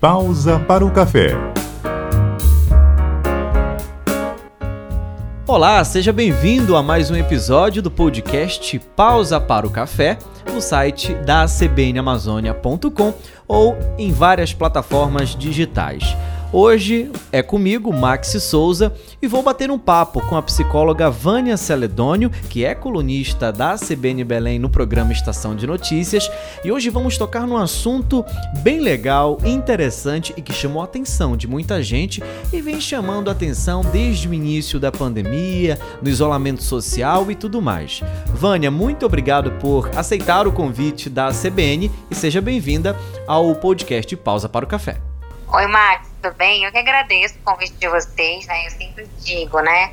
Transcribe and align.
Pausa 0.00 0.58
para 0.58 0.84
o 0.84 0.90
café. 0.90 1.30
Olá, 5.46 5.82
seja 5.84 6.12
bem-vindo 6.12 6.76
a 6.76 6.82
mais 6.82 7.10
um 7.10 7.16
episódio 7.16 7.80
do 7.80 7.90
podcast 7.90 8.78
Pausa 8.94 9.40
para 9.40 9.66
o 9.66 9.70
Café 9.70 10.18
no 10.52 10.60
site 10.60 11.14
da 11.14 11.46
cbnamazônia.com 11.46 13.14
ou 13.48 13.74
em 13.96 14.12
várias 14.12 14.52
plataformas 14.52 15.34
digitais. 15.34 16.14
Hoje 16.52 17.10
é 17.32 17.42
comigo, 17.42 17.92
Maxi 17.92 18.40
Souza, 18.40 18.94
e 19.20 19.26
vou 19.26 19.42
bater 19.42 19.68
um 19.68 19.78
papo 19.78 20.20
com 20.20 20.36
a 20.36 20.42
psicóloga 20.42 21.10
Vânia 21.10 21.56
Celedônio, 21.56 22.30
que 22.48 22.64
é 22.64 22.72
colunista 22.72 23.52
da 23.52 23.74
CBN 23.74 24.22
Belém 24.22 24.58
no 24.58 24.70
programa 24.70 25.12
Estação 25.12 25.56
de 25.56 25.66
Notícias, 25.66 26.30
e 26.64 26.70
hoje 26.70 26.88
vamos 26.88 27.18
tocar 27.18 27.48
num 27.48 27.56
assunto 27.56 28.24
bem 28.62 28.78
legal, 28.78 29.38
interessante 29.44 30.32
e 30.36 30.40
que 30.40 30.52
chamou 30.52 30.82
a 30.82 30.84
atenção 30.84 31.36
de 31.36 31.48
muita 31.48 31.82
gente 31.82 32.22
e 32.52 32.60
vem 32.60 32.80
chamando 32.80 33.28
a 33.28 33.32
atenção 33.32 33.82
desde 33.92 34.28
o 34.28 34.34
início 34.34 34.78
da 34.78 34.92
pandemia, 34.92 35.78
no 36.00 36.08
isolamento 36.08 36.62
social 36.62 37.28
e 37.28 37.34
tudo 37.34 37.60
mais. 37.60 38.02
Vânia, 38.26 38.70
muito 38.70 39.04
obrigado 39.04 39.50
por 39.58 39.90
aceitar 39.96 40.46
o 40.46 40.52
convite 40.52 41.10
da 41.10 41.30
CBN 41.32 41.90
e 42.08 42.14
seja 42.14 42.40
bem-vinda 42.40 42.96
ao 43.26 43.52
podcast 43.56 44.14
Pausa 44.16 44.48
para 44.48 44.64
o 44.64 44.68
Café. 44.68 45.15
Oi, 45.48 45.66
Max 45.68 46.16
tudo 46.26 46.34
bem? 46.36 46.64
Eu 46.64 46.72
que 46.72 46.78
agradeço 46.78 47.34
o 47.36 47.42
convite 47.44 47.74
de 47.74 47.88
vocês, 47.88 48.46
né? 48.46 48.66
Eu 48.66 48.70
sempre 48.70 49.08
digo, 49.22 49.60
né? 49.60 49.92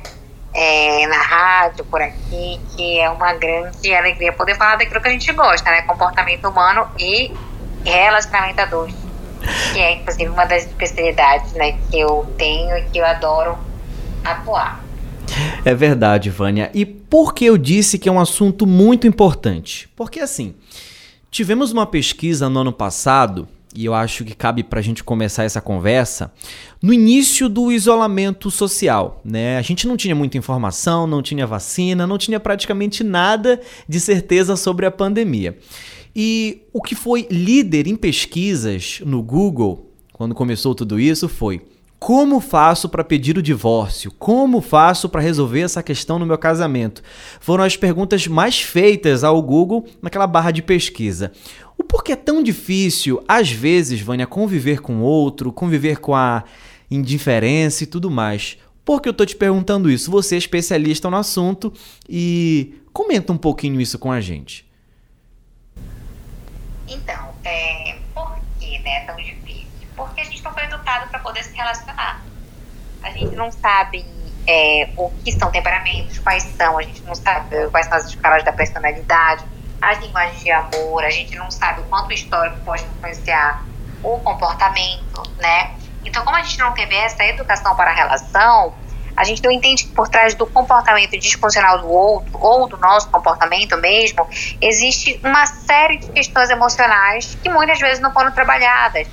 É, 0.52 1.06
na 1.06 1.22
rádio, 1.22 1.84
por 1.84 2.00
aqui, 2.02 2.60
que 2.74 2.98
é 2.98 3.08
uma 3.08 3.32
grande 3.34 3.94
alegria 3.94 4.32
poder 4.32 4.56
falar 4.56 4.76
daquilo 4.76 5.00
que 5.00 5.08
a 5.08 5.12
gente 5.12 5.32
gosta, 5.32 5.70
né? 5.70 5.82
Comportamento 5.82 6.48
humano 6.48 6.88
e 6.98 7.32
relacionamento 7.84 8.60
adulto. 8.60 8.94
Que 9.72 9.78
é, 9.78 9.92
inclusive, 9.92 10.28
uma 10.28 10.44
das 10.44 10.64
especialidades 10.64 11.52
né, 11.52 11.78
que 11.90 12.00
eu 12.00 12.32
tenho 12.36 12.76
e 12.78 12.82
que 12.84 12.98
eu 12.98 13.04
adoro 13.04 13.58
atuar. 14.24 14.82
É 15.64 15.74
verdade, 15.74 16.30
Vânia. 16.30 16.70
E 16.74 16.84
por 16.84 17.34
que 17.34 17.44
eu 17.44 17.56
disse 17.58 17.98
que 17.98 18.08
é 18.08 18.12
um 18.12 18.20
assunto 18.20 18.66
muito 18.66 19.06
importante? 19.06 19.88
Porque, 19.94 20.20
assim, 20.20 20.54
tivemos 21.30 21.72
uma 21.72 21.86
pesquisa 21.86 22.48
no 22.48 22.60
ano 22.60 22.72
passado 22.72 23.48
e 23.74 23.84
eu 23.84 23.94
acho 23.94 24.24
que 24.24 24.34
cabe 24.34 24.62
para 24.62 24.78
a 24.78 24.82
gente 24.82 25.02
começar 25.02 25.44
essa 25.44 25.60
conversa 25.60 26.32
no 26.80 26.92
início 26.92 27.48
do 27.48 27.72
isolamento 27.72 28.50
social. 28.50 29.20
Né? 29.24 29.58
A 29.58 29.62
gente 29.62 29.86
não 29.86 29.96
tinha 29.96 30.14
muita 30.14 30.38
informação, 30.38 31.06
não 31.06 31.20
tinha 31.20 31.46
vacina, 31.46 32.06
não 32.06 32.16
tinha 32.16 32.38
praticamente 32.38 33.02
nada 33.02 33.60
de 33.88 33.98
certeza 33.98 34.54
sobre 34.56 34.86
a 34.86 34.90
pandemia. 34.90 35.58
E 36.14 36.62
o 36.72 36.80
que 36.80 36.94
foi 36.94 37.26
líder 37.30 37.88
em 37.88 37.96
pesquisas 37.96 39.00
no 39.04 39.20
Google 39.22 39.90
quando 40.12 40.34
começou 40.34 40.76
tudo 40.76 41.00
isso 41.00 41.28
foi 41.28 41.60
como 41.98 42.40
faço 42.40 42.88
para 42.88 43.02
pedir 43.02 43.38
o 43.38 43.42
divórcio? 43.42 44.12
Como 44.18 44.60
faço 44.60 45.08
para 45.08 45.22
resolver 45.22 45.60
essa 45.60 45.82
questão 45.82 46.18
no 46.18 46.26
meu 46.26 46.36
casamento? 46.36 47.02
Foram 47.40 47.64
as 47.64 47.76
perguntas 47.76 48.26
mais 48.26 48.60
feitas 48.60 49.24
ao 49.24 49.40
Google 49.40 49.86
naquela 50.02 50.26
barra 50.26 50.50
de 50.50 50.62
pesquisa. 50.62 51.32
O 51.78 51.82
porquê 51.82 52.12
é 52.12 52.16
tão 52.16 52.42
difícil, 52.42 53.22
às 53.26 53.50
vezes, 53.50 54.00
Vânia, 54.00 54.26
conviver 54.26 54.80
com 54.80 55.00
outro, 55.00 55.52
conviver 55.52 55.98
com 55.98 56.14
a 56.14 56.44
indiferença 56.90 57.84
e 57.84 57.86
tudo 57.86 58.10
mais? 58.10 58.58
Por 58.84 59.00
que 59.00 59.08
eu 59.08 59.14
tô 59.14 59.24
te 59.24 59.34
perguntando 59.34 59.90
isso? 59.90 60.10
Você 60.10 60.34
é 60.34 60.38
especialista 60.38 61.08
no 61.08 61.16
assunto 61.16 61.72
e 62.08 62.74
comenta 62.92 63.32
um 63.32 63.38
pouquinho 63.38 63.80
isso 63.80 63.98
com 63.98 64.12
a 64.12 64.20
gente. 64.20 64.66
Então, 66.86 67.34
é, 67.44 67.96
por 68.14 68.38
que 68.60 68.78
né, 68.80 69.02
é 69.02 69.06
tão 69.06 69.16
difícil? 69.16 69.63
Porque 69.96 70.20
a 70.20 70.24
gente 70.24 70.42
não 70.42 70.52
foi 70.52 70.64
educado 70.64 71.08
para 71.08 71.18
poder 71.20 71.44
se 71.44 71.54
relacionar. 71.56 72.22
A 73.02 73.10
gente 73.10 73.34
não 73.36 73.50
sabe 73.50 74.04
é, 74.46 74.90
o 74.96 75.10
que 75.24 75.32
são 75.32 75.50
temperamentos, 75.50 76.18
quais 76.18 76.42
são, 76.42 76.78
a 76.78 76.82
gente 76.82 77.02
não 77.02 77.14
sabe 77.14 77.68
quais 77.70 77.86
são 77.86 77.96
as 77.96 78.06
escalas 78.06 78.44
da 78.44 78.52
personalidade, 78.52 79.44
as 79.80 79.98
linguagens 79.98 80.42
de 80.42 80.50
amor, 80.50 81.04
a 81.04 81.10
gente 81.10 81.36
não 81.36 81.50
sabe 81.50 81.80
o 81.80 81.84
quanto 81.84 82.08
o 82.08 82.12
histórico 82.12 82.58
pode 82.64 82.82
influenciar 82.84 83.64
o 84.02 84.18
comportamento, 84.20 85.22
né? 85.38 85.74
Então, 86.04 86.24
como 86.24 86.36
a 86.36 86.42
gente 86.42 86.58
não 86.58 86.72
teve 86.72 86.94
essa 86.94 87.24
educação 87.24 87.74
para 87.74 87.90
a 87.90 87.94
relação, 87.94 88.74
a 89.16 89.24
gente 89.24 89.42
não 89.42 89.50
entende 89.50 89.84
que 89.84 89.92
por 89.92 90.08
trás 90.08 90.34
do 90.34 90.46
comportamento 90.46 91.18
disfuncional 91.18 91.78
do 91.80 91.88
outro, 91.88 92.38
ou 92.38 92.68
do 92.68 92.76
nosso 92.76 93.08
comportamento 93.10 93.76
mesmo, 93.78 94.26
existe 94.60 95.20
uma 95.22 95.46
série 95.46 95.98
de 95.98 96.08
questões 96.10 96.50
emocionais 96.50 97.36
que 97.42 97.48
muitas 97.48 97.78
vezes 97.78 98.00
não 98.00 98.12
foram 98.12 98.32
trabalhadas. 98.32 99.06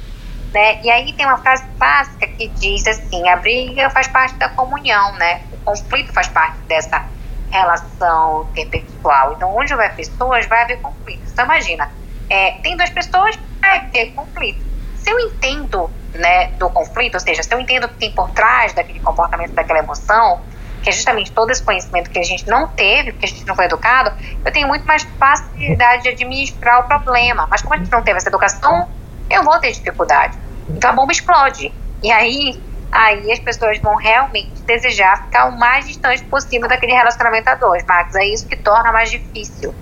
Né? 0.54 0.82
E 0.84 0.90
aí 0.90 1.14
tem 1.14 1.26
uma 1.26 1.38
frase 1.38 1.64
clássica 1.78 2.28
que 2.28 2.48
diz 2.50 2.86
assim: 2.86 3.28
a 3.30 3.38
briga 3.38 3.90
faz 3.90 4.08
parte 4.08 4.36
da 4.36 4.50
comunhão, 4.50 5.14
né? 5.14 5.42
O 5.54 5.58
conflito 5.58 6.12
faz 6.12 6.28
parte 6.28 6.58
dessa 6.68 7.06
relação 7.50 8.50
interpessoal. 8.56 9.34
Então, 9.34 9.56
onde 9.56 9.74
houver 9.74 9.96
pessoas, 9.96 10.46
vai 10.48 10.64
haver 10.64 10.82
conflito. 10.82 11.22
Então, 11.32 11.46
imagina, 11.46 11.90
é, 12.30 12.52
tem 12.64 12.76
duas 12.76 12.90
pessoas, 12.90 13.38
vai 13.62 13.88
ter 13.88 14.08
conflito. 14.14 14.62
Se 14.96 15.10
eu 15.10 15.20
entendo 15.20 15.90
né, 16.14 16.48
do 16.58 16.70
conflito, 16.70 17.16
ou 17.16 17.20
seja, 17.20 17.44
se 17.44 17.54
eu 17.54 17.60
entendo 17.60 17.86
o 17.86 17.90
que 17.90 17.96
tem 17.96 18.12
por 18.12 18.30
trás 18.32 18.74
daquele 18.74 19.00
comportamento, 19.00 19.52
daquela 19.54 19.80
emoção, 19.80 20.42
que 20.82 20.90
é 20.90 20.92
justamente 20.92 21.32
todo 21.32 21.52
esse 21.52 21.62
conhecimento 21.62 22.10
que 22.10 22.20
a 22.20 22.24
gente 22.24 22.48
não 22.48 22.68
teve, 22.68 23.12
porque 23.12 23.26
a 23.26 23.30
gente 23.30 23.46
não 23.46 23.56
foi 23.56 23.66
educado, 23.66 24.12
eu 24.44 24.52
tenho 24.52 24.68
muito 24.68 24.86
mais 24.86 25.04
facilidade 25.04 26.04
de 26.04 26.10
administrar 26.10 26.82
o 26.82 26.84
problema. 26.88 27.48
Mas 27.50 27.62
como 27.62 27.76
a 27.76 27.78
gente 27.78 27.92
não 27.92 28.02
teve 28.02 28.18
essa 28.18 28.30
educação, 28.30 28.90
eu 29.30 29.44
vou 29.44 29.60
ter 29.60 29.72
dificuldade. 29.72 30.38
Então 30.76 30.90
a 30.90 30.94
bomba 30.94 31.12
explode. 31.12 31.72
E 32.04 32.12
aí 32.12 32.60
aí 32.92 33.32
as 33.32 33.40
pessoas 33.40 33.80
vão 33.80 33.96
realmente 33.96 34.52
desejar 34.66 35.24
ficar 35.24 35.46
o 35.46 35.58
mais 35.58 35.88
distante 35.88 36.24
possível 36.26 36.68
daquele 36.68 36.94
relacionamento 36.94 37.50
a 37.50 37.56
dois, 37.56 37.86
Max. 37.86 38.16
É 38.16 38.26
isso 38.26 38.48
que 38.48 38.58
torna 38.58 38.92
mais 38.92 39.10
difícil. 39.10 39.74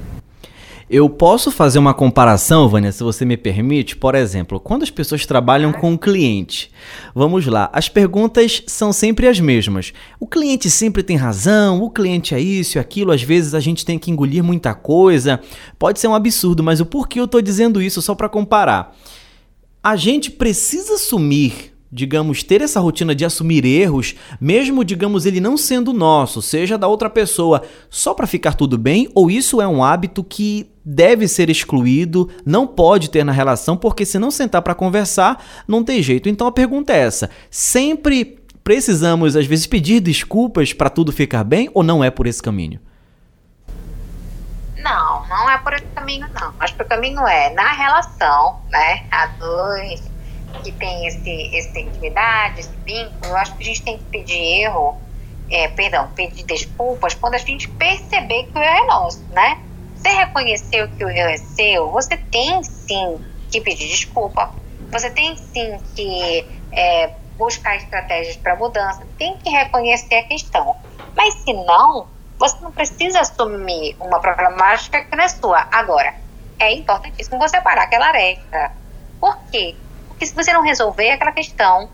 Eu 0.89 1.07
posso 1.07 1.51
fazer 1.51 1.77
uma 1.77 1.94
comparação, 1.94 2.67
Vânia, 2.67 2.91
se 2.91 3.03
você 3.03 3.23
me 3.23 3.38
permite? 3.38 3.95
Por 3.95 4.16
exemplo, 4.16 4.59
quando 4.59 4.81
as 4.81 4.89
pessoas 4.89 5.23
trabalham 5.23 5.72
com 5.72 5.91
o 5.91 5.94
um 5.94 5.97
cliente, 5.97 6.72
vamos 7.13 7.45
lá, 7.45 7.69
as 7.71 7.88
perguntas 7.88 8.63
são 8.66 8.91
sempre 8.91 9.27
as 9.27 9.39
mesmas. 9.39 9.94
O 10.19 10.25
cliente 10.25 10.67
sempre 10.67 11.03
tem 11.03 11.16
razão, 11.16 11.79
o 11.83 11.91
cliente 11.91 12.33
é 12.33 12.39
isso 12.39 12.79
aquilo, 12.79 13.11
às 13.11 13.21
vezes 13.21 13.53
a 13.53 13.59
gente 13.59 13.85
tem 13.85 14.00
que 14.00 14.09
engolir 14.09 14.44
muita 14.44 14.73
coisa. 14.73 15.39
Pode 15.77 16.00
ser 16.00 16.07
um 16.07 16.16
absurdo, 16.16 16.63
mas 16.63 16.79
o 16.79 16.85
porquê 16.88 17.19
eu 17.19 17.25
estou 17.25 17.39
dizendo 17.39 17.79
isso 17.79 18.01
só 18.01 18.16
para 18.16 18.27
comparar? 18.27 18.95
A 19.84 19.95
gente 19.95 20.31
precisa 20.31 20.95
assumir 20.95 21.69
digamos, 21.91 22.44
ter 22.44 22.62
essa 22.62 22.79
rotina 22.79 23.16
de 23.16 23.25
assumir 23.25 23.66
erros, 23.66 24.16
mesmo, 24.40 24.84
digamos, 24.84 25.25
ele 25.25 25.40
não 25.40 25.57
sendo 25.57 25.91
nosso, 25.91 26.41
seja 26.41 26.78
da 26.78 26.88
outra 26.88 27.09
pessoa, 27.09 27.63
só 27.89 28.13
para 28.13 28.28
ficar 28.28 28.53
tudo 28.53 28.78
bem, 28.78 29.09
ou 29.16 29.29
isso 29.31 29.62
é 29.62 29.68
um 29.68 29.84
hábito 29.84 30.23
que 30.23 30.69
deve 30.85 31.28
ser 31.28 31.50
excluído, 31.50 32.29
não 32.45 32.68
pode 32.68 33.09
ter 33.09 33.23
na 33.23 33.31
relação, 33.31 33.75
porque 33.75 34.06
se 34.06 34.19
não 34.19 34.29
sentar 34.29 34.62
para 34.62 34.75
conversar, 34.75 35.44
não 35.68 35.84
tem 35.84 36.01
jeito. 36.01 36.29
Então 36.29 36.45
a 36.45 36.51
pergunta 36.51 36.94
é 36.94 37.00
essa: 37.00 37.29
sempre 37.50 38.38
precisamos 38.63 39.35
às 39.35 39.47
vezes 39.47 39.66
pedir 39.66 40.00
desculpas 40.00 40.73
para 40.73 40.89
tudo 40.89 41.12
ficar 41.12 41.44
bem 41.44 41.69
ou 41.73 41.81
não 41.81 42.03
é 42.03 42.12
por 42.12 42.28
esse 42.28 42.41
caminho? 42.41 42.79
Não, 45.29 45.50
é 45.50 45.57
por 45.59 45.73
esse 45.73 45.85
caminho 45.94 46.28
não. 46.34 46.53
Acho 46.59 46.75
que 46.75 46.84
o 46.84 46.88
caminho 46.88 47.25
é 47.28 47.51
na 47.51 47.72
relação, 47.73 48.59
né? 48.72 49.01
A 49.12 49.28
dois 49.40 50.09
que 50.63 50.72
tem 50.72 51.06
esse, 51.07 51.56
essa 51.56 51.79
intimidade, 51.79 52.59
esse 52.59 52.78
vínculo, 52.85 53.31
eu 53.31 53.38
acho 53.38 53.56
que 53.56 53.63
a 53.63 53.66
gente 53.66 53.84
tem 53.84 53.97
que 53.97 54.06
pedir 54.06 54.62
erro, 54.63 54.97
é, 55.50 55.68
perdão, 55.69 56.09
pedir 56.16 56.44
desculpas 56.45 57.13
quando 57.13 57.35
a 57.35 57.38
gente 57.38 57.69
perceber 57.69 58.44
que 58.45 58.57
o 58.57 58.62
erro 58.62 58.84
é 58.84 58.88
nosso, 58.88 59.25
né? 59.31 59.57
Você 59.95 60.09
reconheceu 60.09 60.88
que 60.89 61.06
o 61.06 61.09
erro 61.09 61.29
é 61.29 61.38
seu, 61.38 61.91
você 61.91 62.18
tem 62.18 62.63
sim 62.63 63.21
que 63.51 63.62
pedir 63.62 63.88
desculpa, 63.88 64.54
você 64.92 65.09
tem 65.09 65.36
sim 65.38 65.77
que 65.95 66.45
é, 66.74 67.13
buscar 67.38 67.75
estratégias 67.77 68.38
para 68.38 68.56
mudança, 68.56 69.07
tem 69.18 69.38
que 69.38 69.50
reconhecer 69.50 70.15
a 70.15 70.24
questão. 70.24 70.75
Mas 71.15 71.33
se 71.36 71.54
não, 71.54 72.07
você 72.39 72.56
não 72.62 72.71
precisa 72.71 73.19
assumir 73.19 73.97
uma 74.00 74.19
problemática 74.21 75.03
que 75.03 75.15
não 75.15 75.24
é 75.25 75.27
sua. 75.27 75.68
Agora, 75.69 76.15
é 76.57 76.74
importantíssimo 76.74 77.38
você 77.38 77.59
parar 77.59 77.83
aquela 77.83 78.07
areia. 78.07 78.71
Por 79.19 79.38
quê? 79.51 79.75
Porque 80.07 80.25
se 80.25 80.33
você 80.33 80.53
não 80.53 80.62
resolver 80.63 81.12
aquela 81.12 81.33
questão, 81.33 81.89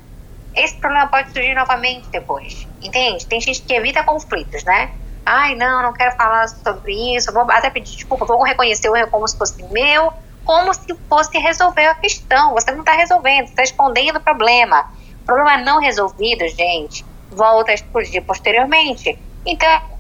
esse 0.56 0.76
problema 0.78 1.08
pode 1.08 1.32
surgir 1.34 1.56
novamente 1.56 2.08
depois. 2.10 2.68
Entende? 2.80 3.26
Tem 3.26 3.42
gente 3.42 3.64
que 3.64 3.74
evita 3.74 4.04
conflitos, 4.04 4.64
né? 4.64 4.92
Ai, 5.26 5.56
não, 5.56 5.82
não 5.82 5.94
quero 5.94 6.16
falar 6.16 6.48
sobre 6.48 7.16
isso, 7.16 7.34
vou 7.34 7.50
até 7.50 7.72
pedir 7.72 7.96
desculpa, 7.96 8.26
vou 8.26 8.44
reconhecer 8.44 8.88
o 8.88 8.96
erro 8.96 9.10
como 9.10 9.28
se 9.28 9.36
fosse 9.36 9.64
meu, 9.72 10.14
como 10.44 10.72
se 10.72 10.96
fosse 11.10 11.40
resolver 11.40 11.88
a 11.88 11.96
questão. 11.96 12.54
Você 12.54 12.72
não 12.72 12.82
está 12.82 12.92
resolvendo, 12.92 13.46
está 13.46 13.64
escondendo 13.64 14.18
o 14.18 14.22
problema. 14.22 14.92
Problema 15.26 15.58
não 15.58 15.80
resolvido, 15.80 16.48
gente, 16.50 17.04
volta 17.32 17.72
a 17.72 17.74
explodir 17.74 18.24
posteriormente. 18.24 19.18
Então, 19.44 19.95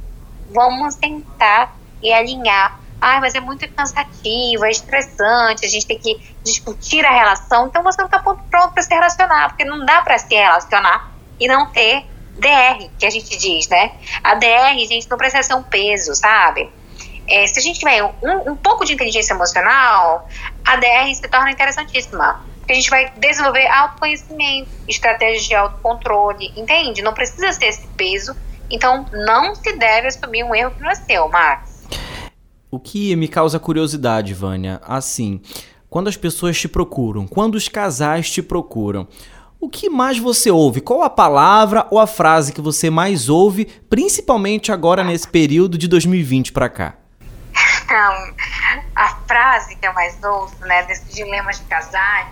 vamos 0.50 0.96
tentar 0.96 1.76
e 2.02 2.14
alinhar 2.14 2.80
Ai, 3.08 3.20
mas 3.20 3.36
é 3.36 3.40
muito 3.40 3.68
cansativo, 3.72 4.66
é 4.66 4.72
estressante, 4.72 5.66
a 5.66 5.70
gente 5.70 5.86
tem 5.86 6.00
que 6.00 6.20
discutir 6.44 7.06
a 7.06 7.12
relação. 7.12 7.68
Então 7.68 7.84
você 7.84 8.02
não 8.02 8.08
está 8.08 8.20
pronto 8.20 8.74
para 8.74 8.82
se 8.82 8.94
relacionar, 8.94 9.50
porque 9.50 9.64
não 9.64 9.86
dá 9.86 10.02
para 10.02 10.18
se 10.18 10.34
relacionar 10.34 11.12
e 11.40 11.48
não 11.48 11.68
ter 11.68 12.06
DR, 12.40 12.90
que 12.98 13.06
a 13.06 13.10
gente 13.10 13.38
diz, 13.38 13.68
né? 13.68 13.92
A 14.24 14.36
DR, 14.36 14.76
gente, 14.88 15.10
não 15.10 15.18
precisa 15.18 15.44
ser 15.44 15.54
um 15.54 15.64
peso, 15.64 16.16
sabe? 16.16 16.70
É, 17.28 17.46
se 17.48 17.60
a 17.60 17.62
gente 17.62 17.80
tiver 17.80 18.04
um, 18.04 18.52
um 18.52 18.56
pouco 18.56 18.86
de 18.86 18.94
inteligência 18.94 19.34
emocional, 19.34 20.28
a 20.66 20.76
DR 20.78 21.14
se 21.14 21.28
torna 21.28 21.52
interessantíssima. 21.52 22.44
Porque 22.58 22.74
a 22.74 22.76
gente 22.76 22.90
vai 22.90 23.12
desenvolver 23.18 23.68
autoconhecimento, 23.68 24.70
estratégias 24.88 25.46
de 25.46 25.54
autocontrole, 25.54 26.52
entende? 26.56 27.04
Não 27.04 27.14
precisa 27.14 27.52
ser 27.54 27.68
esse 27.68 27.88
peso. 27.90 28.36
Então, 28.70 29.06
não 29.12 29.56
se 29.56 29.74
deve 29.74 30.08
assumir 30.08 30.44
um 30.44 30.54
erro 30.54 30.72
que 30.72 30.82
não 30.82 30.90
é 30.90 30.96
seu, 30.96 31.30
Max. 31.30 31.86
O 32.72 32.80
que 32.80 33.16
me 33.16 33.28
causa 33.28 33.60
curiosidade, 33.60 34.34
Vânia, 34.34 34.82
assim, 34.86 35.42
quando 35.90 36.08
as 36.08 36.18
pessoas 36.18 36.60
te 36.60 36.68
procuram, 36.68 37.26
quando 37.26 37.56
os 37.56 37.70
casais 37.70 38.30
te 38.30 38.42
procuram, 38.42 39.08
o 39.60 39.70
que 39.70 39.90
mais 39.90 40.20
você 40.20 40.52
ouve? 40.52 40.82
Qual 40.82 41.02
a 41.02 41.10
palavra 41.10 41.88
ou 41.90 42.00
a 42.00 42.06
frase 42.06 42.52
que 42.52 42.62
você 42.62 42.90
mais 42.90 43.30
ouve, 43.30 43.66
principalmente 43.90 44.72
agora 44.72 45.04
nesse 45.04 45.28
período 45.28 45.78
de 45.78 45.88
2020 45.88 46.52
para 46.52 46.70
cá? 46.70 46.96
A 48.96 49.16
frase 49.28 49.76
que 49.76 49.88
eu 49.88 49.94
mais 49.94 50.22
ouço, 50.24 50.60
né, 50.62 50.84
desses 50.84 51.14
dilemas 51.14 51.60
de 51.60 51.66
casais, 51.66 52.28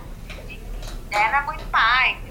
é 1.10 1.32
não 1.32 1.38
aguento 1.38 1.64
mais. 1.70 2.23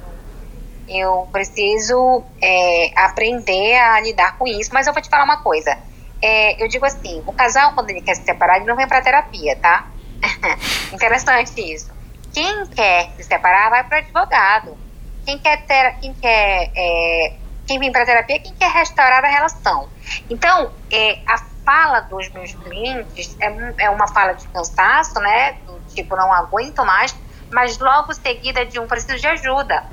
Eu 0.88 1.28
preciso 1.32 2.24
é, 2.42 2.92
aprender 2.96 3.78
a 3.78 4.02
lidar 4.02 4.38
com 4.38 4.48
isso, 4.48 4.70
mas 4.74 4.88
eu 4.88 4.94
vou 4.94 5.02
te 5.02 5.10
falar 5.10 5.24
uma 5.24 5.42
coisa. 5.42 5.78
É, 6.22 6.62
eu 6.64 6.68
digo 6.68 6.86
assim, 6.86 7.22
o 7.26 7.34
casal, 7.34 7.74
quando 7.74 7.90
ele 7.90 8.02
quer 8.02 8.16
se 8.16 8.24
separar, 8.24 8.58
ele 8.58 8.66
não 8.66 8.76
vem 8.76 8.88
para 8.88 9.02
terapia, 9.02 9.56
tá? 9.58 9.88
Interessante 10.94 11.60
isso. 11.62 11.92
Quem 12.34 12.66
quer 12.68 13.12
se 13.18 13.24
separar 13.24 13.70
vai 13.70 13.84
para 13.84 14.00
advogado. 14.00 14.78
Quem 15.26 15.38
quer 15.38 15.66
ter, 15.66 15.96
quem 16.02 16.14
quer, 16.14 16.72
é, 16.76 17.34
quem 17.68 17.80
vem 17.80 17.92
para 17.92 18.06
terapia, 18.06 18.36
é 18.36 18.40
quem 18.40 18.54
quer 18.54 18.72
restaurar 18.72 19.24
a 19.24 19.28
relação. 19.28 19.88
Então, 20.30 20.72
é, 20.92 21.20
a 21.28 21.38
fala 21.64 22.02
dos 22.02 22.30
meus 22.30 22.54
clientes 22.54 23.36
é, 23.40 23.86
é 23.86 23.90
uma 23.90 24.08
fala 24.08 24.34
de 24.34 24.48
cansaço, 24.50 25.20
né? 25.20 25.54
Do 25.66 25.80
tipo, 25.94 26.16
não 26.16 26.32
aguento 26.34 26.86
mais, 26.86 27.16
mas 27.52 27.78
logo 27.80 28.14
seguida 28.14 28.66
de 28.66 28.80
um 28.80 28.88
preciso 28.88 29.20
de 29.20 29.28
ajuda. 29.28 29.84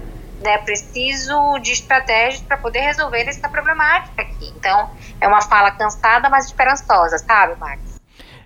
Né, 0.42 0.56
preciso 0.58 1.58
de 1.58 1.72
estratégias 1.72 2.40
para 2.40 2.56
poder 2.56 2.80
resolver 2.80 3.20
essa 3.28 3.46
problemática 3.46 4.22
aqui. 4.22 4.50
Então, 4.56 4.90
é 5.20 5.28
uma 5.28 5.42
fala 5.42 5.70
cansada, 5.70 6.30
mas 6.30 6.46
esperançosa, 6.46 7.18
sabe, 7.18 7.58
Max? 7.60 8.00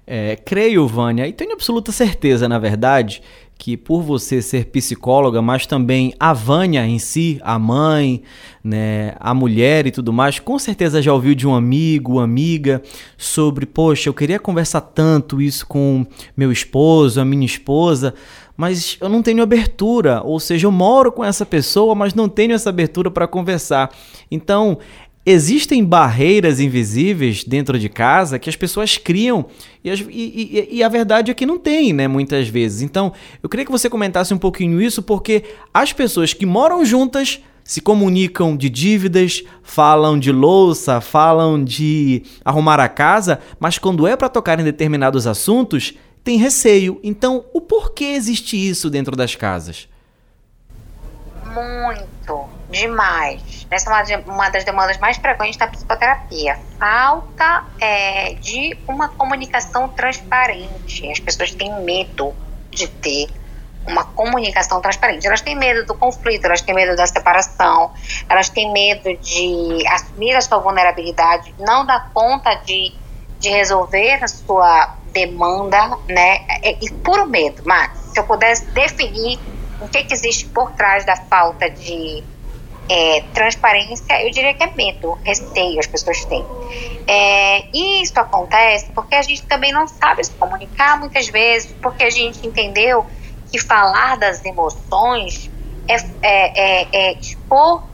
É, 0.06 0.36
creio, 0.36 0.86
Vânia, 0.86 1.26
e 1.26 1.32
tenho 1.32 1.52
absoluta 1.52 1.90
certeza, 1.90 2.46
na 2.46 2.58
verdade, 2.58 3.22
que 3.56 3.76
por 3.76 4.02
você 4.02 4.42
ser 4.42 4.66
psicóloga, 4.66 5.40
mas 5.40 5.66
também 5.66 6.12
a 6.20 6.34
Vânia 6.34 6.86
em 6.86 6.98
si, 6.98 7.40
a 7.42 7.58
mãe, 7.58 8.22
né, 8.62 9.14
a 9.18 9.32
mulher 9.32 9.86
e 9.86 9.90
tudo 9.90 10.12
mais, 10.12 10.38
com 10.38 10.58
certeza 10.58 11.00
já 11.00 11.12
ouviu 11.12 11.34
de 11.34 11.46
um 11.46 11.54
amigo, 11.54 12.18
amiga, 12.20 12.82
sobre, 13.16 13.64
poxa, 13.64 14.08
eu 14.10 14.14
queria 14.14 14.38
conversar 14.38 14.82
tanto 14.82 15.40
isso 15.40 15.66
com 15.66 16.04
meu 16.36 16.52
esposo, 16.52 17.20
a 17.20 17.24
minha 17.24 17.46
esposa, 17.46 18.14
mas 18.56 18.96
eu 19.00 19.08
não 19.08 19.22
tenho 19.22 19.42
abertura, 19.42 20.22
ou 20.22 20.38
seja, 20.38 20.66
eu 20.66 20.72
moro 20.72 21.10
com 21.10 21.24
essa 21.24 21.44
pessoa, 21.44 21.94
mas 21.94 22.14
não 22.14 22.28
tenho 22.28 22.52
essa 22.52 22.70
abertura 22.70 23.10
para 23.10 23.26
conversar. 23.26 23.90
Então, 24.30 24.78
Existem 25.26 25.82
barreiras 25.82 26.60
invisíveis 26.60 27.44
dentro 27.44 27.78
de 27.78 27.88
casa 27.88 28.38
que 28.38 28.50
as 28.50 28.56
pessoas 28.56 28.98
criam 28.98 29.46
e, 29.82 29.90
as, 29.90 30.00
e, 30.00 30.04
e, 30.10 30.76
e, 30.76 30.82
a 30.82 30.88
verdade 30.88 31.30
é 31.30 31.34
que 31.34 31.46
não 31.46 31.58
tem, 31.58 31.94
né? 31.94 32.06
Muitas 32.06 32.46
vezes. 32.46 32.82
Então, 32.82 33.10
eu 33.42 33.48
queria 33.48 33.64
que 33.64 33.72
você 33.72 33.88
comentasse 33.88 34.34
um 34.34 34.38
pouquinho 34.38 34.82
isso, 34.82 35.02
porque 35.02 35.44
as 35.72 35.94
pessoas 35.94 36.34
que 36.34 36.44
moram 36.44 36.84
juntas 36.84 37.40
se 37.64 37.80
comunicam 37.80 38.54
de 38.54 38.68
dívidas, 38.68 39.42
falam 39.62 40.18
de 40.18 40.30
louça, 40.30 41.00
falam 41.00 41.64
de 41.64 42.22
arrumar 42.44 42.78
a 42.78 42.88
casa, 42.88 43.40
mas 43.58 43.78
quando 43.78 44.06
é 44.06 44.14
para 44.14 44.28
tocar 44.28 44.60
em 44.60 44.64
determinados 44.64 45.26
assuntos, 45.26 45.94
tem 46.24 46.38
receio. 46.38 46.98
Então, 47.04 47.44
o 47.52 47.60
porquê 47.60 48.06
existe 48.06 48.56
isso 48.56 48.88
dentro 48.88 49.14
das 49.14 49.36
casas? 49.36 49.86
Muito, 51.44 52.48
demais. 52.70 53.66
Essa 53.70 53.90
é 53.90 54.16
uma, 54.16 54.34
uma 54.34 54.48
das 54.48 54.64
demandas 54.64 54.98
mais 54.98 55.18
frequentes 55.18 55.58
da 55.58 55.68
psicoterapia. 55.68 56.58
Falta 56.78 57.64
é, 57.78 58.34
de 58.34 58.76
uma 58.88 59.10
comunicação 59.10 59.88
transparente. 59.88 61.08
As 61.10 61.20
pessoas 61.20 61.52
têm 61.52 61.82
medo 61.82 62.34
de 62.70 62.88
ter 62.88 63.28
uma 63.86 64.04
comunicação 64.04 64.80
transparente. 64.80 65.26
Elas 65.26 65.42
têm 65.42 65.54
medo 65.54 65.86
do 65.86 65.94
conflito, 65.94 66.46
elas 66.46 66.62
têm 66.62 66.74
medo 66.74 66.96
da 66.96 67.06
separação, 67.06 67.92
elas 68.28 68.48
têm 68.48 68.72
medo 68.72 69.14
de 69.18 69.86
assumir 69.88 70.34
a 70.34 70.40
sua 70.40 70.58
vulnerabilidade, 70.58 71.54
não 71.58 71.84
dar 71.84 72.10
conta 72.14 72.54
de, 72.54 72.94
de 73.38 73.50
resolver 73.50 74.24
a 74.24 74.26
sua 74.28 74.96
demanda, 75.14 75.96
né? 76.08 76.40
E, 76.62 76.86
e 76.86 76.90
puro 76.90 77.26
medo, 77.26 77.62
Max. 77.64 78.10
Se 78.12 78.20
eu 78.20 78.24
pudesse 78.24 78.66
definir 78.72 79.38
o 79.80 79.88
que, 79.88 80.04
que 80.04 80.12
existe 80.12 80.46
por 80.46 80.72
trás 80.72 81.06
da 81.06 81.16
falta 81.16 81.70
de 81.70 82.22
é, 82.88 83.22
transparência, 83.32 84.22
eu 84.22 84.30
diria 84.30 84.52
que 84.52 84.62
é 84.62 84.70
medo, 84.74 85.18
receio 85.24 85.78
as 85.78 85.86
pessoas 85.86 86.22
têm. 86.26 86.44
É, 87.06 87.64
e 87.72 88.02
isso 88.02 88.18
acontece 88.18 88.90
porque 88.92 89.14
a 89.14 89.22
gente 89.22 89.42
também 89.42 89.72
não 89.72 89.86
sabe 89.86 90.24
se 90.24 90.32
comunicar 90.32 90.98
muitas 90.98 91.28
vezes, 91.28 91.72
porque 91.80 92.04
a 92.04 92.10
gente 92.10 92.46
entendeu 92.46 93.06
que 93.50 93.58
falar 93.58 94.16
das 94.16 94.44
emoções 94.44 95.50
é, 95.88 95.94
é, 95.94 96.82
é, 96.82 96.88
é 96.92 97.12
expor 97.14 97.84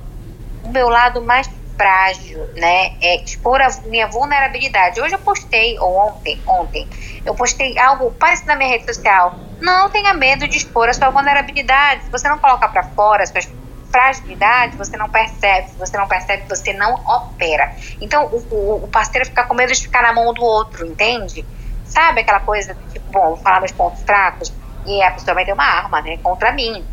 o 0.64 0.69
meu 0.69 0.88
lado 0.88 1.22
mais 1.22 1.49
frágil, 1.81 2.47
né? 2.56 2.93
É 3.00 3.25
expor 3.25 3.59
a 3.62 3.71
minha 3.87 4.06
vulnerabilidade. 4.06 5.00
Hoje 5.00 5.15
eu 5.15 5.19
postei, 5.19 5.79
ou 5.79 5.97
ontem, 5.97 6.38
ontem, 6.47 6.87
eu 7.25 7.35
postei 7.35 7.79
algo 7.79 8.11
parecido 8.12 8.49
na 8.49 8.56
minha 8.56 8.69
rede 8.69 8.85
social. 8.85 9.35
Não 9.62 9.88
tenha 9.88 10.12
medo 10.12 10.47
de 10.47 10.59
expor 10.59 10.91
a 10.91 10.93
sua 10.93 11.09
vulnerabilidade. 11.09 12.05
Se 12.05 12.11
você 12.11 12.29
não 12.29 12.38
coloca 12.38 12.69
para 12.69 12.82
fora 12.82 13.23
as 13.23 13.31
suas 13.31 13.49
fragilidades, 13.91 14.77
você 14.77 14.94
não 14.99 15.09
percebe. 15.09 15.71
Se 15.71 15.79
você 15.79 15.97
não 15.97 16.06
percebe, 16.06 16.43
você 16.47 16.75
não 16.75 16.97
opera. 16.97 17.75
Então, 17.99 18.27
o, 18.27 18.85
o, 18.85 18.88
parceiro 18.88 19.27
fica 19.27 19.44
com 19.44 19.55
medo 19.55 19.73
de 19.73 19.81
ficar 19.81 20.03
na 20.03 20.12
mão 20.12 20.35
do 20.35 20.43
outro, 20.43 20.87
entende? 20.87 21.47
Sabe 21.87 22.21
aquela 22.21 22.41
coisa, 22.41 22.77
tipo, 22.93 23.11
bom, 23.11 23.29
vou 23.29 23.37
falar 23.38 23.61
meus 23.61 23.73
pontos 23.73 24.03
fracos, 24.03 24.53
e 24.87 25.03
a 25.03 25.11
pessoa 25.12 25.35
vai 25.35 25.47
ter 25.47 25.55
uma 25.55 25.65
arma, 25.65 26.03
né, 26.03 26.19
contra 26.23 26.53
mim. 26.53 26.84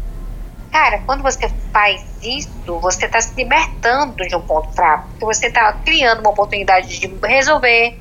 Cara, 0.72 1.00
quando 1.06 1.24
você 1.24 1.50
faz 1.72 2.06
isso, 2.22 2.50
você 2.82 3.06
está 3.06 3.22
se 3.22 3.34
libertando 3.36 4.28
de 4.28 4.36
um 4.36 4.42
ponto 4.42 4.72
fraco, 4.74 5.08
você 5.20 5.48
está 5.48 5.74
criando 5.74 6.20
uma 6.20 6.30
oportunidade 6.30 7.00
de 7.00 7.08
resolver, 7.26 7.98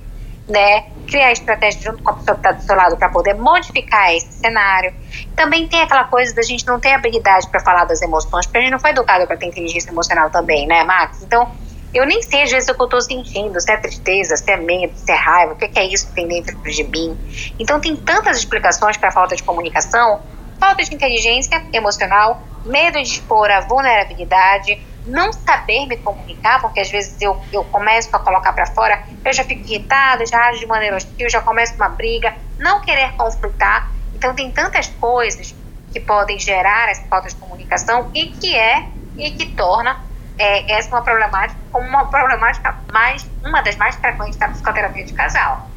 né, 0.48 0.86
criar 1.06 1.32
estratégia 1.32 1.90
junto 1.90 2.02
com 2.02 2.10
a 2.10 2.14
pessoa 2.14 2.34
que 2.34 2.40
está 2.40 2.52
do 2.52 2.62
seu 2.62 2.76
lado 2.76 2.96
para 2.96 3.08
poder 3.08 3.34
modificar 3.34 4.14
esse 4.14 4.32
cenário. 4.32 4.92
Também 5.34 5.66
tem 5.68 5.80
aquela 5.80 6.04
coisa 6.04 6.34
da 6.34 6.42
gente 6.42 6.66
não 6.66 6.78
ter 6.78 6.92
habilidade 6.92 7.48
para 7.48 7.60
falar 7.60 7.84
das 7.84 8.02
emoções, 8.02 8.46
porque 8.46 8.58
a 8.58 8.60
gente 8.62 8.72
não 8.72 8.80
foi 8.80 8.90
educado 8.90 9.26
para 9.26 9.36
ter 9.36 9.46
inteligência 9.46 9.90
emocional 9.90 10.30
também, 10.30 10.66
né, 10.66 10.84
Max? 10.84 11.22
Então, 11.22 11.50
eu 11.94 12.04
nem 12.04 12.20
sei 12.22 12.42
às 12.42 12.50
vezes 12.50 12.68
o 12.68 12.74
que 12.74 12.80
eu 12.82 12.84
estou 12.84 13.00
sentindo, 13.00 13.58
se 13.60 13.72
é 13.72 13.76
tristeza, 13.76 14.36
se 14.36 14.50
é 14.50 14.56
medo, 14.56 14.92
se 14.96 15.10
é 15.10 15.14
raiva, 15.14 15.54
o 15.54 15.56
que 15.56 15.78
é 15.78 15.84
isso 15.86 16.08
que 16.08 16.14
tem 16.14 16.28
dentro 16.28 16.56
de 16.60 16.84
mim. 16.84 17.16
Então 17.58 17.80
tem 17.80 17.96
tantas 17.96 18.36
explicações 18.36 18.96
para 18.96 19.08
a 19.08 19.12
falta 19.12 19.34
de 19.34 19.42
comunicação, 19.42 20.20
falta 20.60 20.82
de 20.82 20.94
inteligência 20.94 21.64
emocional, 21.72 22.42
medo 22.66 23.02
de 23.02 23.08
expor 23.08 23.50
a 23.50 23.60
vulnerabilidade, 23.60 24.80
não 25.06 25.32
saber 25.32 25.86
me 25.86 25.96
comunicar, 25.96 26.60
porque 26.60 26.80
às 26.80 26.90
vezes 26.90 27.20
eu, 27.20 27.40
eu 27.52 27.64
começo 27.64 28.14
a 28.14 28.18
colocar 28.18 28.52
para 28.52 28.66
fora, 28.66 29.02
eu 29.24 29.32
já 29.32 29.44
fico 29.44 29.62
irritada, 29.62 30.26
já 30.26 30.48
ajo 30.48 30.60
de 30.60 30.66
maneira 30.66 30.96
hostil, 30.96 31.30
já 31.30 31.40
começo 31.40 31.74
uma 31.74 31.88
briga, 31.88 32.34
não 32.58 32.80
querer 32.80 33.12
conflitar. 33.12 33.90
Então 34.14 34.34
tem 34.34 34.50
tantas 34.50 34.88
coisas 34.88 35.54
que 35.92 36.00
podem 36.00 36.38
gerar 36.38 36.90
essa 36.90 37.02
falta 37.08 37.28
de 37.28 37.36
comunicação 37.36 38.10
e 38.12 38.26
que 38.26 38.54
é 38.54 38.86
e 39.16 39.30
que 39.30 39.46
torna 39.52 40.04
é, 40.38 40.72
essa 40.72 40.88
uma 40.88 41.02
problemática 41.02 41.58
como 41.72 41.86
uma 41.88 42.06
problemática 42.06 42.76
mais, 42.92 43.26
uma 43.44 43.62
das 43.62 43.76
mais 43.76 43.94
frequentes 43.96 44.36
da 44.36 44.48
psicoterapia 44.48 45.04
de 45.04 45.12
casal. 45.12 45.70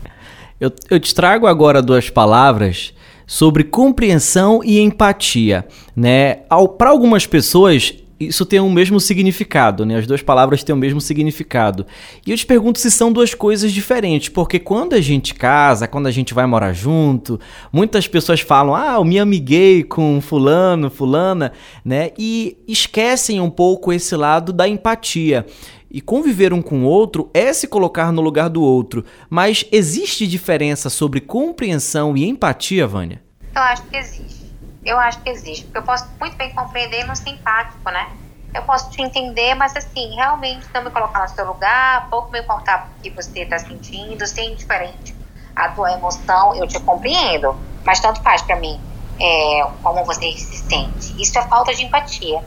Eu, 0.59 0.71
eu 0.89 0.99
te 0.99 1.15
trago 1.15 1.47
agora 1.47 1.81
duas 1.81 2.09
palavras 2.09 2.93
sobre 3.29 3.63
compreensão 3.63 4.61
e 4.63 4.79
empatia, 4.79 5.67
né? 5.95 6.39
Para 6.79 6.89
algumas 6.89 7.27
pessoas 7.27 7.93
isso 8.19 8.45
tem 8.45 8.59
o 8.59 8.69
mesmo 8.69 8.99
significado, 8.99 9.85
né? 9.85 9.97
As 9.97 10.05
duas 10.05 10.21
palavras 10.21 10.61
têm 10.61 10.75
o 10.75 10.77
mesmo 10.77 10.99
significado. 10.99 11.85
E 12.27 12.31
eu 12.31 12.35
te 12.35 12.45
pergunto 12.45 12.77
se 12.77 12.91
são 12.91 13.13
duas 13.13 13.33
coisas 13.33 13.71
diferentes, 13.71 14.27
porque 14.27 14.59
quando 14.59 14.93
a 14.93 14.99
gente 14.99 15.33
casa, 15.33 15.87
quando 15.87 16.07
a 16.07 16.11
gente 16.11 16.33
vai 16.33 16.45
morar 16.45 16.73
junto, 16.73 17.39
muitas 17.71 18.07
pessoas 18.07 18.41
falam: 18.41 18.75
"Ah, 18.75 18.95
eu 18.95 19.05
me 19.05 19.19
amiguei 19.19 19.83
com 19.83 20.19
fulano, 20.19 20.89
fulana", 20.89 21.53
né? 21.85 22.09
E 22.17 22.57
esquecem 22.67 23.39
um 23.39 23.49
pouco 23.49 23.93
esse 23.93 24.15
lado 24.15 24.51
da 24.51 24.67
empatia. 24.67 25.45
E 25.89 26.01
conviver 26.01 26.53
um 26.53 26.61
com 26.61 26.83
o 26.83 26.85
outro 26.85 27.29
é 27.33 27.51
se 27.51 27.67
colocar 27.67 28.11
no 28.11 28.21
lugar 28.21 28.49
do 28.49 28.61
outro. 28.61 29.03
Mas 29.29 29.65
existe 29.71 30.27
diferença 30.27 30.89
sobre 30.89 31.19
compreensão 31.19 32.15
e 32.15 32.27
empatia, 32.27 32.87
Vânia? 32.87 33.21
Eu 33.55 33.61
acho 33.61 33.83
que 33.83 33.97
existe. 33.97 34.53
Eu 34.85 34.97
acho 34.99 35.21
que 35.21 35.29
existe. 35.29 35.65
Porque 35.65 35.79
eu 35.79 35.83
posso 35.83 36.07
muito 36.19 36.35
bem 36.37 36.53
compreender 36.53 37.05
não 37.05 37.15
ser 37.15 37.29
empático, 37.29 37.89
né? 37.89 38.09
Eu 38.53 38.63
posso 38.63 38.89
te 38.89 39.01
entender, 39.01 39.53
mas 39.53 39.75
assim, 39.75 40.15
realmente 40.15 40.65
não 40.73 40.83
me 40.83 40.89
colocar 40.89 41.21
no 41.21 41.29
seu 41.29 41.45
lugar, 41.45 42.09
pouco 42.09 42.31
me 42.31 42.39
importar 42.39 42.89
o 42.97 43.01
que 43.01 43.09
você 43.11 43.41
está 43.41 43.59
sentindo, 43.59 44.25
ser 44.25 44.43
indiferente 44.43 45.15
à 45.55 45.69
tua 45.69 45.91
emoção, 45.91 46.55
eu 46.55 46.67
te 46.67 46.79
compreendo. 46.79 47.55
Mas 47.85 47.99
tanto 47.99 48.21
faz 48.21 48.41
para 48.41 48.55
mim 48.55 48.79
é, 49.19 49.67
como 49.83 50.03
você 50.05 50.31
se 50.31 50.57
sente. 50.57 51.21
Isso 51.21 51.37
é 51.37 51.47
falta 51.47 51.73
de 51.75 51.83
empatia. 51.83 52.43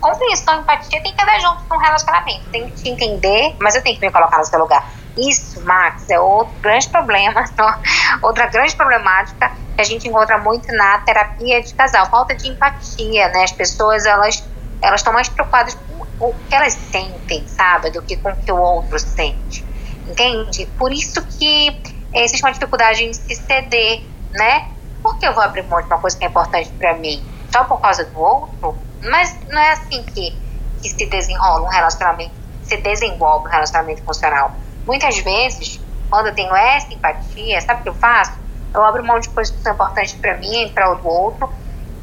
Compreensão 0.00 0.56
e 0.56 0.60
empatia 0.60 1.00
tem 1.02 1.14
que 1.14 1.22
andar 1.22 1.38
junto 1.40 1.64
com 1.64 1.76
um 1.76 1.80
relacionamento. 1.80 2.48
Tem 2.50 2.68
que 2.68 2.82
te 2.82 2.88
entender, 2.88 3.56
mas 3.60 3.74
eu 3.74 3.82
tenho 3.82 3.98
que 3.98 4.04
me 4.04 4.12
colocar 4.12 4.38
no 4.38 4.44
seu 4.44 4.58
lugar. 4.58 4.84
Isso, 5.16 5.60
Max, 5.64 6.10
é 6.10 6.18
outro 6.18 6.54
grande 6.60 6.88
problema, 6.88 7.44
outra 8.22 8.46
grande 8.46 8.74
problemática 8.74 9.52
que 9.74 9.80
a 9.80 9.84
gente 9.84 10.08
encontra 10.08 10.38
muito 10.38 10.70
na 10.74 10.98
terapia 10.98 11.62
de 11.62 11.72
casal, 11.74 12.06
falta 12.06 12.34
de 12.34 12.48
empatia, 12.48 13.28
né? 13.28 13.44
As 13.44 13.52
pessoas, 13.52 14.04
elas 14.04 14.42
elas 14.82 15.00
estão 15.00 15.12
mais 15.12 15.28
preocupadas 15.28 15.74
com 15.74 16.28
o 16.28 16.34
que 16.48 16.54
elas 16.54 16.74
sentem, 16.74 17.46
sabe, 17.48 17.90
do 17.90 18.02
que 18.02 18.16
com 18.16 18.30
o 18.30 18.36
que 18.36 18.52
o 18.52 18.56
outro 18.56 18.98
sente, 18.98 19.64
entende? 20.06 20.66
Por 20.78 20.92
isso 20.92 21.22
que 21.38 21.80
existe 22.12 22.44
uma 22.44 22.52
dificuldade 22.52 23.04
em 23.04 23.12
se 23.12 23.34
ceder, 23.34 24.02
né? 24.32 24.68
Por 25.02 25.18
que 25.18 25.26
eu 25.26 25.32
vou 25.32 25.42
abrir 25.42 25.62
mão 25.62 25.80
de 25.80 25.86
uma 25.86 25.98
coisa 25.98 26.16
que 26.16 26.24
é 26.24 26.28
importante 26.28 26.70
para 26.78 26.94
mim? 26.94 27.24
Só 27.52 27.64
por 27.64 27.80
causa 27.80 28.04
do 28.04 28.18
outro? 28.18 28.85
Mas 29.10 29.36
não 29.48 29.60
é 29.60 29.72
assim 29.72 30.02
que, 30.02 30.36
que 30.82 30.88
se 30.88 31.06
desenrola 31.06 31.66
um 31.66 31.70
relacionamento, 31.70 32.32
se 32.64 32.76
desenvolve 32.78 33.46
um 33.46 33.50
relacionamento 33.50 34.02
funcional. 34.02 34.52
Muitas 34.84 35.18
vezes, 35.18 35.80
quando 36.10 36.26
eu 36.26 36.34
tenho 36.34 36.54
essa 36.54 36.92
empatia, 36.92 37.60
sabe 37.60 37.80
o 37.80 37.82
que 37.84 37.88
eu 37.90 37.94
faço? 37.94 38.32
Eu 38.74 38.84
abro 38.84 39.04
mão 39.04 39.18
de 39.18 39.28
coisas 39.28 39.54
que 39.54 39.62
são 39.62 39.72
importantes 39.72 40.14
para 40.14 40.36
mim 40.36 40.64
e 40.64 40.70
para 40.70 40.94
o 40.94 41.06
outro, 41.06 41.48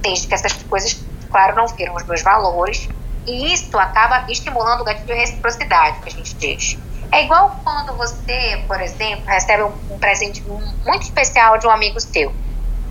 desde 0.01 0.27
que 0.27 0.33
essas 0.33 0.53
coisas, 0.63 1.05
claro, 1.29 1.55
não 1.55 1.67
viram 1.67 1.95
os 1.95 2.03
meus 2.03 2.21
valores. 2.21 2.89
E 3.25 3.53
isso 3.53 3.77
acaba 3.77 4.25
estimulando 4.29 4.81
o 4.81 4.83
gatilho 4.83 5.07
de 5.07 5.13
reciprocidade, 5.13 5.99
que 5.99 6.09
a 6.09 6.11
gente 6.11 6.33
diz. 6.35 6.77
É 7.11 7.23
igual 7.23 7.59
quando 7.63 7.95
você, 7.95 8.63
por 8.67 8.81
exemplo, 8.81 9.25
recebe 9.25 9.63
um, 9.63 9.71
um 9.91 9.99
presente 9.99 10.41
muito 10.41 11.03
especial 11.03 11.57
de 11.57 11.67
um 11.67 11.69
amigo 11.69 11.99
seu, 11.99 12.33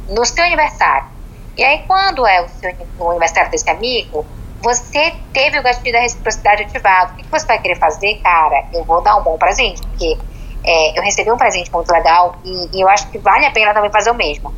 no 0.08 0.24
seu 0.24 0.44
aniversário. 0.44 1.11
E 1.56 1.62
aí, 1.62 1.82
quando 1.86 2.26
é 2.26 2.42
o, 2.42 2.48
seu, 2.48 3.10
aniversário 3.10 3.50
desse 3.50 3.68
amigo, 3.68 4.24
você 4.62 5.12
teve 5.32 5.58
o 5.58 5.62
gatilho 5.62 5.92
da 5.92 6.00
reciprocidade 6.00 6.62
ativado. 6.62 7.12
O 7.12 7.16
que 7.16 7.26
você 7.30 7.46
vai 7.46 7.58
querer 7.58 7.76
fazer, 7.76 8.14
cara? 8.22 8.64
Eu 8.72 8.84
vou 8.84 9.02
dar 9.02 9.16
um 9.16 9.22
bom 9.22 9.36
presente, 9.36 9.82
porque 9.82 10.16
é, 10.64 10.98
eu 10.98 11.02
recebi 11.02 11.30
um 11.30 11.36
presente 11.36 11.70
muito 11.72 11.90
legal 11.90 12.36
e, 12.44 12.76
e, 12.76 12.80
eu 12.80 12.88
acho 12.88 13.08
que 13.08 13.18
vale 13.18 13.44
a 13.44 13.50
pena 13.50 13.74
também 13.74 13.90
fazer 13.90 14.10
o 14.10 14.14
mesmo. 14.14 14.54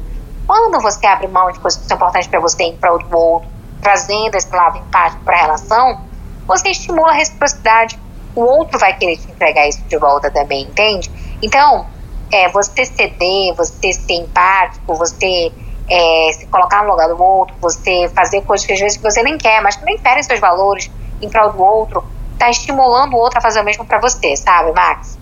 Quando 0.47 0.81
você 0.81 1.07
abre 1.07 1.27
mão 1.27 1.51
de 1.51 1.59
coisas 1.59 1.81
que 1.81 1.89
são 1.89 1.97
importantes 1.97 2.29
para 2.29 2.39
você 2.39 2.65
e 2.65 2.73
para 2.75 2.93
o 2.93 3.17
outro, 3.17 3.49
trazendo 3.81 4.35
esse 4.37 4.55
lado 4.55 4.79
empático 4.79 5.25
para 5.25 5.37
a 5.37 5.41
relação, 5.41 6.01
você 6.47 6.69
estimula 6.69 7.11
a 7.11 7.15
reciprocidade. 7.15 7.99
O 8.35 8.43
outro 8.43 8.79
vai 8.79 8.95
querer 8.97 9.17
te 9.17 9.31
entregar 9.31 9.67
isso 9.67 9.81
de 9.83 9.97
volta 9.97 10.31
também, 10.31 10.65
entende? 10.65 11.11
Então, 11.43 11.87
é, 12.31 12.49
você 12.49 12.85
ceder, 12.85 13.55
você 13.55 13.93
ser 13.93 14.15
empático, 14.15 14.95
você 14.95 15.51
é, 15.89 16.33
se 16.33 16.47
colocar 16.47 16.83
no 16.85 16.91
lugar 16.91 17.09
do 17.09 17.23
outro, 17.23 17.55
você 17.61 18.09
fazer 18.15 18.43
coisas 18.43 18.67
que 18.67 18.73
às 18.73 18.81
vezes 18.81 18.99
você 19.01 19.23
nem 19.23 19.37
quer, 19.37 19.63
mas 19.63 19.77
que 19.77 19.85
nem 19.85 19.99
ferem 19.99 20.23
seus 20.23 20.41
valores 20.41 20.91
em 21.21 21.29
prol 21.29 21.53
do 21.53 21.63
outro, 21.63 22.05
tá 22.39 22.51
estimulando 22.51 23.15
o 23.15 23.17
outro 23.17 23.39
a 23.39 23.43
fazer 23.43 23.61
o 23.61 23.65
mesmo 23.65 23.85
para 23.85 24.01
você, 24.01 24.37
sabe, 24.37 24.73
Max? 24.73 25.19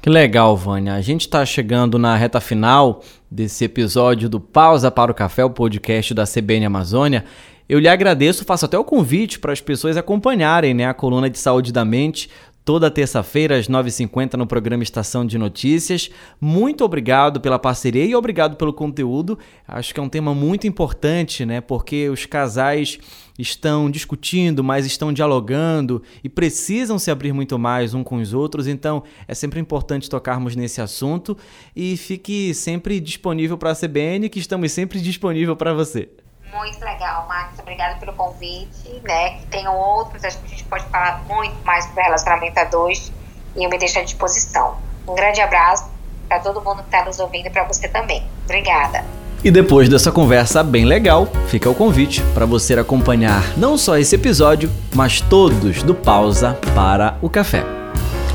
Que 0.00 0.10
legal, 0.10 0.56
Vânia. 0.56 0.94
A 0.94 1.00
gente 1.00 1.22
está 1.22 1.46
chegando 1.46 1.96
na 1.98 2.16
reta 2.16 2.40
final 2.40 3.02
desse 3.30 3.64
episódio 3.64 4.28
do 4.28 4.40
Pausa 4.40 4.90
para 4.90 5.12
o 5.12 5.14
Café, 5.14 5.44
o 5.44 5.50
podcast 5.50 6.12
da 6.12 6.24
CBN 6.24 6.66
Amazônia. 6.66 7.24
Eu 7.68 7.78
lhe 7.78 7.88
agradeço, 7.88 8.44
faço 8.44 8.64
até 8.64 8.76
o 8.76 8.84
convite 8.84 9.38
para 9.38 9.52
as 9.52 9.60
pessoas 9.60 9.96
acompanharem 9.96 10.74
né, 10.74 10.86
a 10.86 10.92
coluna 10.92 11.30
de 11.30 11.38
saúde 11.38 11.72
da 11.72 11.84
mente 11.84 12.28
toda 12.64 12.90
terça-feira 12.90 13.58
às 13.58 13.68
9h50 13.68 14.34
no 14.34 14.46
programa 14.46 14.82
Estação 14.82 15.26
de 15.26 15.36
Notícias. 15.38 16.10
Muito 16.40 16.84
obrigado 16.84 17.40
pela 17.40 17.58
parceria 17.58 18.04
e 18.04 18.14
obrigado 18.14 18.56
pelo 18.56 18.72
conteúdo. 18.72 19.38
Acho 19.66 19.92
que 19.92 20.00
é 20.00 20.02
um 20.02 20.08
tema 20.08 20.34
muito 20.34 20.66
importante, 20.66 21.44
né? 21.44 21.60
Porque 21.60 22.08
os 22.08 22.26
casais 22.26 22.98
estão 23.38 23.90
discutindo, 23.90 24.62
mas 24.62 24.86
estão 24.86 25.12
dialogando 25.12 26.02
e 26.22 26.28
precisam 26.28 26.98
se 26.98 27.10
abrir 27.10 27.32
muito 27.32 27.58
mais 27.58 27.94
um 27.94 28.04
com 28.04 28.16
os 28.16 28.32
outros. 28.32 28.66
Então, 28.66 29.02
é 29.26 29.34
sempre 29.34 29.58
importante 29.58 30.08
tocarmos 30.08 30.54
nesse 30.54 30.80
assunto 30.80 31.36
e 31.74 31.96
fique 31.96 32.54
sempre 32.54 33.00
disponível 33.00 33.58
para 33.58 33.70
a 33.70 33.76
CBN, 33.76 34.28
que 34.28 34.38
estamos 34.38 34.70
sempre 34.72 35.00
disponível 35.00 35.56
para 35.56 35.74
você. 35.74 36.10
Muito 36.52 36.84
legal, 36.84 37.26
Max. 37.26 37.58
Obrigada 37.58 37.98
pelo 37.98 38.12
convite, 38.12 39.00
né? 39.02 39.40
Tenham 39.50 39.74
outros, 39.74 40.22
acho 40.22 40.38
que 40.38 40.46
a 40.46 40.48
gente 40.48 40.64
pode 40.64 40.84
falar 40.86 41.22
muito 41.26 41.54
mais 41.64 41.84
sobre 41.86 42.02
relacionamento 42.02 42.58
a 42.60 42.64
dois 42.64 43.10
e 43.56 43.64
eu 43.64 43.70
me 43.70 43.78
deixo 43.78 43.98
à 43.98 44.02
disposição. 44.02 44.76
Um 45.08 45.14
grande 45.14 45.40
abraço 45.40 45.90
para 46.28 46.40
todo 46.40 46.60
mundo 46.60 46.78
que 46.78 46.94
está 46.94 47.04
nos 47.04 47.18
ouvindo 47.18 47.46
e 47.46 47.50
para 47.50 47.64
você 47.64 47.88
também. 47.88 48.26
Obrigada. 48.44 49.04
E 49.42 49.50
depois 49.50 49.88
dessa 49.88 50.12
conversa 50.12 50.62
bem 50.62 50.84
legal, 50.84 51.26
fica 51.48 51.68
o 51.68 51.74
convite 51.74 52.22
para 52.32 52.46
você 52.46 52.74
acompanhar 52.74 53.42
não 53.56 53.76
só 53.76 53.98
esse 53.98 54.14
episódio, 54.14 54.70
mas 54.94 55.20
todos 55.20 55.82
do 55.82 55.94
Pausa 55.94 56.56
para 56.74 57.18
o 57.20 57.28
Café. 57.28 57.64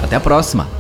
Até 0.03 0.17
a 0.17 0.19
próxima! 0.19 0.76